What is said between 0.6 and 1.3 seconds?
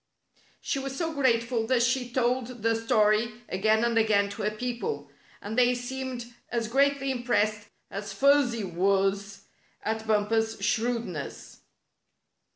was so